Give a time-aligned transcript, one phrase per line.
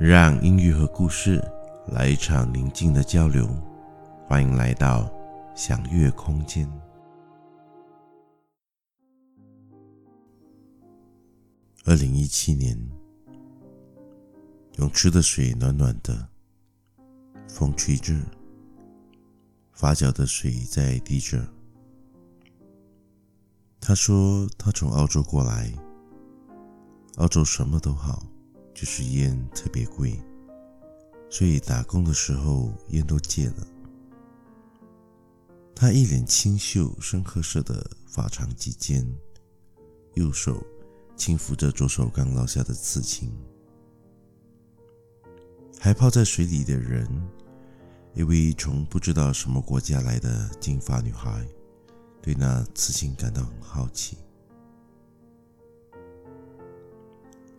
[0.00, 1.42] 让音乐和故事
[1.88, 3.48] 来一场宁静的交流，
[4.28, 5.12] 欢迎来到
[5.56, 6.70] 享乐空间。
[11.84, 12.78] 二零一七年，
[14.76, 16.28] 泳池的水暖暖的，
[17.48, 18.14] 风吹着，
[19.72, 21.44] 发酵的水在滴着。
[23.80, 25.72] 他说他从澳洲过来，
[27.16, 28.22] 澳洲什么都好。
[28.78, 30.16] 就是烟特别贵，
[31.28, 33.66] 所以打工的时候烟都戒了。
[35.74, 39.04] 他一脸清秀深褐色的发长及肩，
[40.14, 40.64] 右手
[41.16, 43.36] 轻抚着左手刚落下的刺青。
[45.80, 47.04] 还泡在水里的人，
[48.14, 51.44] 一位从不知道什么国家来的金发女孩，
[52.22, 54.18] 对那刺青感到很好奇。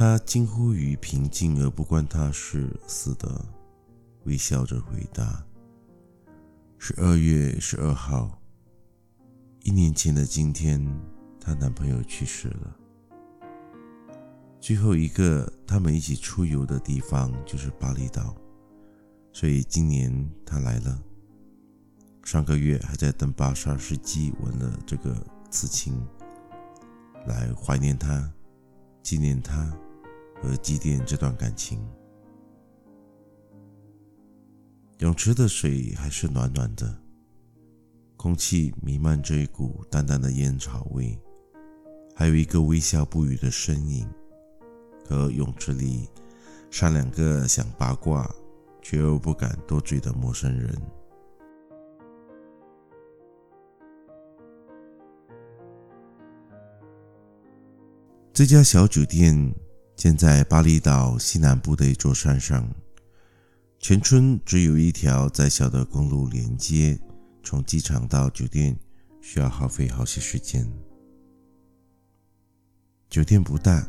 [0.00, 3.44] 他近乎于平静而不关他事似的
[4.24, 5.44] 微笑着回答
[6.80, 8.40] ：“十二月十二号，
[9.62, 10.82] 一年前的今天，
[11.38, 12.74] 她男朋友去世了。
[14.58, 18.34] 最后一个他们一起出游的地方就是巴厘岛，
[19.34, 20.98] 所以今年她来了。
[22.24, 25.14] 上个月还在登巴萨斯基纹了这个
[25.50, 26.02] 刺青，
[27.26, 28.32] 来怀念他，
[29.02, 29.70] 纪念他。”
[30.42, 31.78] 和祭奠这段感情。
[34.98, 36.94] 泳池的水还是暖暖的，
[38.16, 41.18] 空气弥漫着一股淡淡的烟草味，
[42.14, 44.06] 还有一个微笑不语的身影，
[45.06, 46.08] 和泳池里
[46.70, 48.30] 上两个想八卦
[48.82, 50.74] 却又不敢多嘴的陌生人。
[58.32, 59.54] 这家小酒店。
[60.00, 62.66] 建在巴厘岛西南部的一座山上，
[63.78, 66.98] 全村只有一条窄小的公路连接，
[67.42, 68.74] 从机场到酒店
[69.20, 70.66] 需要耗费好些时间。
[73.10, 73.86] 酒店不大，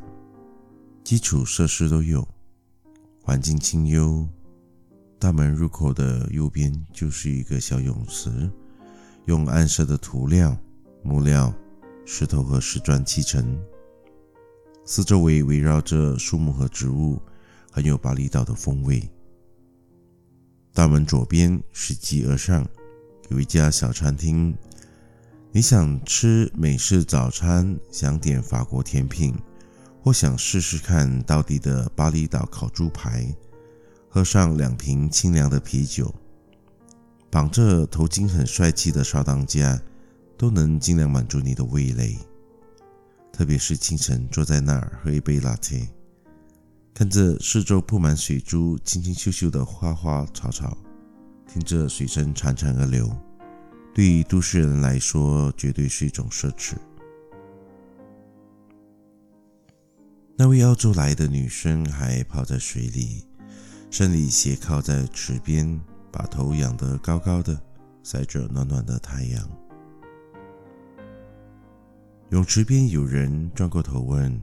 [1.02, 2.28] 基础设施都有，
[3.24, 4.28] 环境清幽。
[5.18, 8.52] 大门入口的右边就是一个小泳池，
[9.28, 10.58] 用暗色的涂料、
[11.04, 11.54] 木料、
[12.06, 13.58] 石头和石砖砌成。
[14.84, 17.22] 四周围围绕着树木和植物，
[17.72, 19.02] 很有巴厘岛的风味。
[20.74, 22.68] 大门左边拾级而上，
[23.30, 24.56] 有一家小餐厅。
[25.52, 29.36] 你想吃美式早餐，想点法国甜品，
[30.02, 33.34] 或想试试看道地的巴厘岛烤猪排，
[34.10, 36.14] 喝上两瓶清凉的啤酒，
[37.30, 39.80] 绑着头巾很帅气的少当家，
[40.38, 42.18] 都能尽量满足你的味蕾。
[43.42, 45.88] 特别是清晨坐在那儿喝一杯 latte，
[46.94, 50.78] 看着四周铺满水珠、清清秀秀的花花草草，
[51.52, 53.12] 听着水声潺潺而流，
[53.96, 56.76] 对于都市人来说绝对是一种奢侈。
[60.38, 63.26] 那位澳洲来的女生还泡在水里，
[63.90, 65.82] 身体斜靠在池边，
[66.12, 67.60] 把头仰得高高的，
[68.04, 69.50] 晒着暖暖的太阳。
[72.32, 74.42] 泳池边有人转过头问：“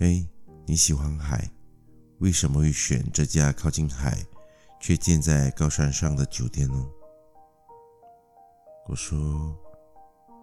[0.00, 0.26] 哎，
[0.64, 1.46] 你喜欢海？
[2.20, 4.16] 为什么会选这家靠近海
[4.80, 6.86] 却建在高山上的酒店呢？”
[8.88, 9.54] 我说：“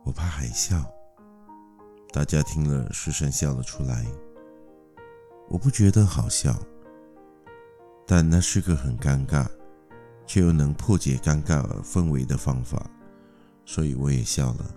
[0.06, 0.86] 我怕海啸。”
[2.14, 4.06] 大家听了失声笑了出来。
[5.50, 6.56] 我不觉得好笑，
[8.06, 9.48] 但那是个很尴尬
[10.28, 12.88] 却又能破解尴尬氛围的方法，
[13.66, 14.76] 所以我也笑了。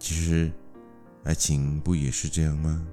[0.00, 0.50] 其实，
[1.24, 2.84] 爱情不也是这样吗？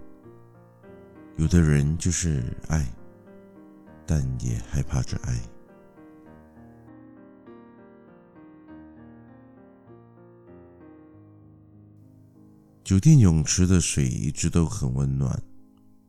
[1.38, 2.86] 有的人就是爱，
[4.06, 5.40] 但也害怕着爱。
[12.84, 15.42] 酒店泳池的水一直都很温暖，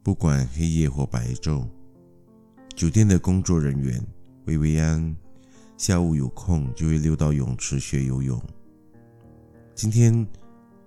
[0.02, 1.64] 不管黑夜或白昼。
[2.74, 4.04] 酒店的工作人员
[4.46, 5.16] 薇薇安
[5.76, 8.42] 下午有空就会溜到泳池学游泳。
[9.76, 10.26] 今天。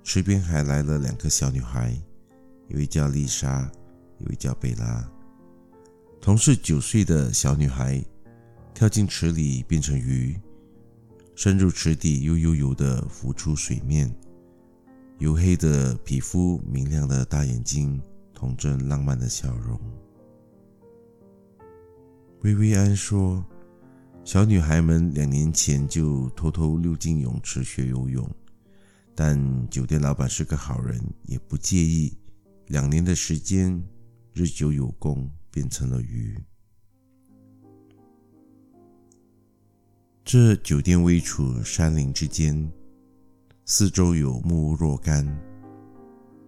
[0.03, 1.95] 池边还来了两个小女孩，
[2.67, 3.71] 一位叫丽莎，
[4.17, 5.09] 一位叫贝拉。
[6.19, 8.03] 同是九岁的小女孩，
[8.73, 10.39] 跳进池里变成鱼，
[11.35, 14.13] 深入池底悠悠悠地浮出水面。
[15.19, 18.01] 黝黑的皮肤，明亮的大眼睛，
[18.33, 19.79] 童真浪漫的笑容。
[22.41, 23.45] 薇薇安说，
[24.23, 28.27] 小女孩们两年前就偷偷溜进泳池学游泳。
[29.23, 32.17] 但酒店老板是个好人，也不介意。
[32.69, 33.79] 两年的时间，
[34.33, 36.43] 日久有功，变成了鱼。
[40.25, 42.67] 这酒店位处山林之间，
[43.63, 45.39] 四周有木屋若干。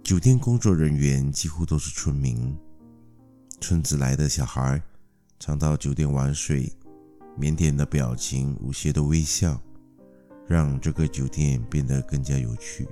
[0.01, 2.57] 酒店工作人员几乎都是村民。
[3.61, 4.81] 村子来的小孩
[5.39, 6.73] 常到酒店玩水，
[7.37, 9.61] 腼腆的表情、无邪的微笑，
[10.47, 12.87] 让这个酒店变得更加有趣。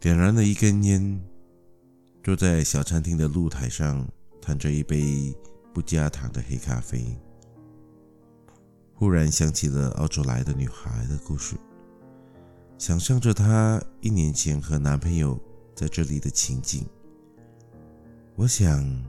[0.00, 1.22] 点燃了一根烟，
[2.22, 4.06] 坐在小餐厅的露台上，
[4.40, 5.34] 叹着一杯。
[5.74, 7.04] 不加糖的黑咖啡，
[8.94, 11.56] 忽然想起了澳洲来的女孩的故事，
[12.78, 15.36] 想象着她一年前和男朋友
[15.74, 16.86] 在这里的情景。
[18.36, 19.04] 我想，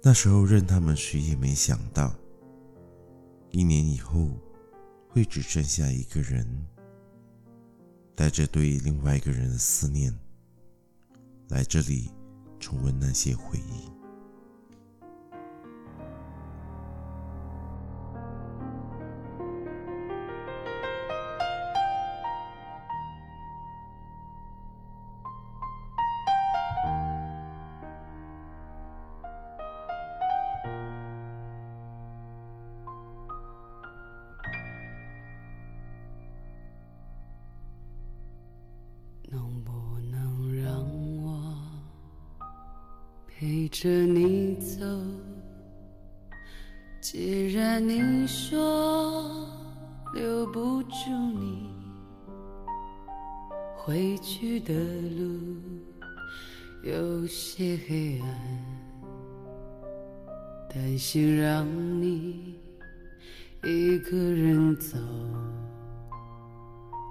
[0.00, 2.14] 那时候任他们谁也没想到，
[3.52, 4.30] 一年以后
[5.08, 6.66] 会只剩下一个人，
[8.14, 10.10] 带着对另外一个人的思念，
[11.48, 12.10] 来这里
[12.58, 14.01] 重温那些回忆。
[43.82, 44.86] 着你走，
[47.00, 49.44] 既然你说
[50.14, 51.68] 留不住你，
[53.76, 55.58] 回去的路
[56.84, 58.28] 有些黑暗，
[60.72, 61.66] 担心让
[62.00, 62.54] 你
[63.64, 64.96] 一个人走，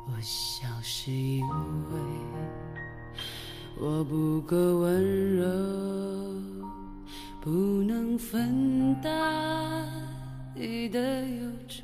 [0.07, 1.99] 我想是因为。
[3.77, 5.43] 我不够温柔，
[7.41, 9.89] 不能分担
[10.53, 11.83] 你的忧愁。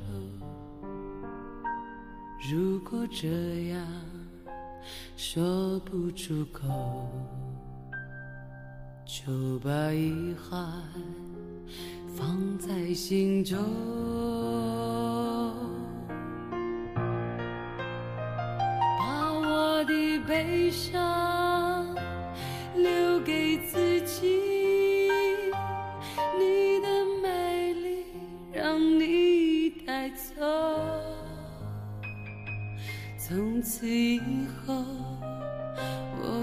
[2.48, 3.26] 如果这
[3.70, 3.84] 样
[5.16, 7.10] 说不出口，
[9.04, 10.80] 就把遗憾
[12.14, 13.58] 放在心中，
[18.96, 21.17] 把我的悲伤。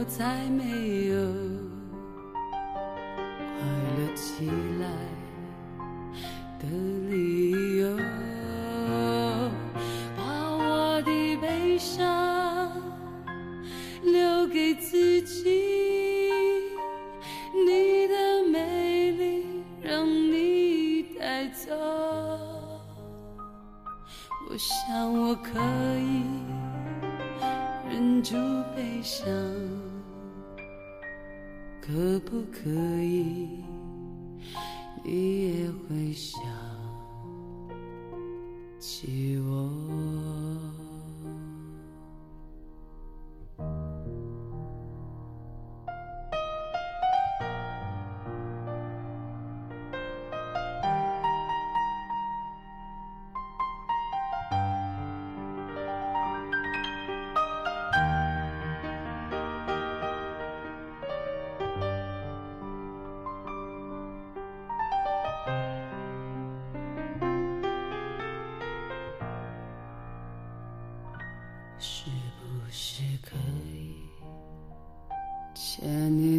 [0.08, 1.16] 再没有
[3.28, 3.66] 快
[3.98, 4.48] 乐起
[4.80, 4.88] 来
[6.60, 6.68] 的
[7.10, 7.98] 理由。
[10.16, 11.12] 把我的
[11.42, 12.72] 悲伤
[14.04, 16.32] 留给自己，
[17.54, 19.46] 你的美丽
[19.82, 21.76] 让你带走。
[24.50, 25.60] 我想我可
[26.00, 26.24] 以。
[27.90, 28.36] 忍住
[28.76, 29.26] 悲伤，
[31.88, 32.68] 可不可
[33.04, 33.64] 以？
[35.04, 36.42] 你也会想
[38.80, 39.85] 起我。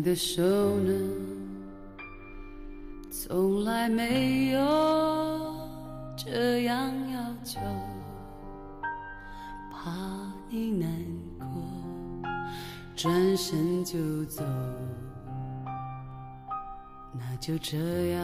[0.07, 0.41] 的手
[0.83, 0.93] 呢？
[3.11, 4.61] 从来没有
[6.17, 7.59] 这样要求，
[9.73, 9.91] 怕
[10.49, 10.89] 你难
[11.41, 11.47] 过，
[12.95, 14.45] 转身就走，
[17.13, 18.23] 那就这样，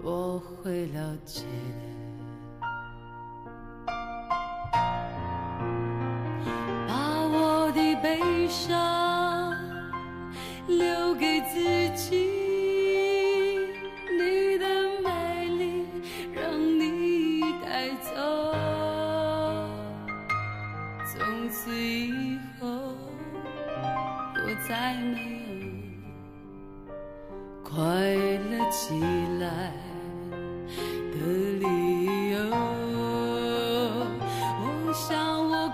[0.00, 1.97] 我会了解的。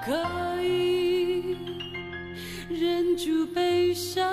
[0.05, 1.57] 可以。
[2.69, 4.29] 忍住悲伤，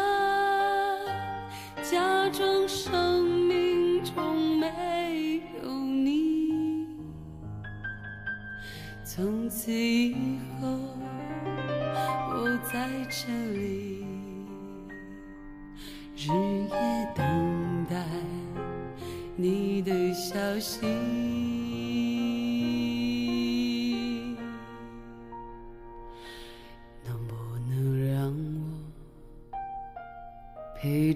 [1.81, 6.87] 假装生命中没有你。
[9.03, 10.67] 从此以后，
[12.33, 14.05] 我在这里，
[16.17, 17.95] 日夜等待
[19.35, 21.20] 你的消息。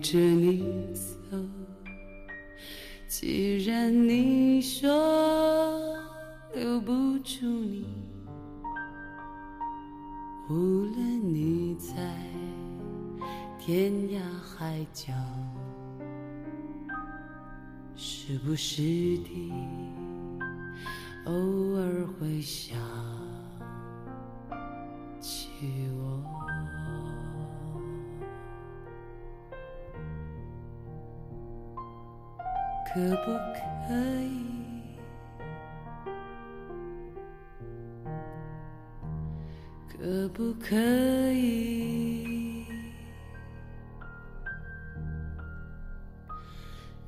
[0.05, 1.35] 着你走，
[3.07, 5.97] 既然你说
[6.53, 7.87] 留不住你，
[10.47, 11.95] 无论你在
[13.57, 15.11] 天涯海角，
[17.95, 19.51] 时不时地
[21.25, 22.77] 偶尔会想
[25.19, 25.49] 起
[25.97, 26.14] 我。
[32.85, 34.29] 可不可以？
[39.89, 40.75] 可不可
[41.33, 42.65] 以？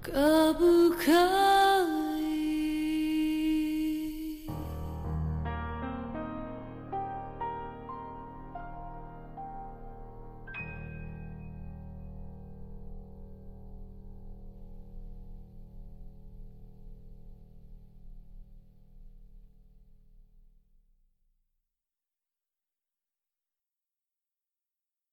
[0.01, 1.57] 可不可以？